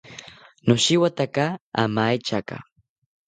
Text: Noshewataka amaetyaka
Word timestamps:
Noshewataka 0.67 1.45
amaetyaka 1.83 2.55